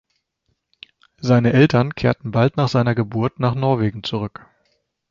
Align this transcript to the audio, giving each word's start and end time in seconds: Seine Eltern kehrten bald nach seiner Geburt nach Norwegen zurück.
Seine 1.19 1.53
Eltern 1.53 1.93
kehrten 1.93 2.31
bald 2.31 2.57
nach 2.57 2.69
seiner 2.69 2.95
Geburt 2.95 3.39
nach 3.39 3.53
Norwegen 3.53 4.03
zurück. 4.03 4.43